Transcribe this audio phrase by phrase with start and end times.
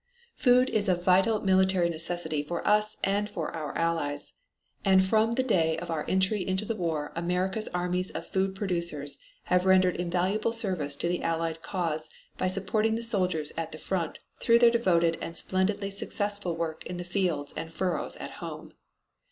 [0.35, 4.33] Food is of vital military necessity for us and for our Allies,
[4.83, 9.17] and from the day of our entry into the war America's armies of food producers
[9.43, 14.17] have rendered invaluable service to the Allied cause by supporting the soldiers at the front
[14.39, 18.73] through their devoted and splendidly successful work in the fields and furrows at home.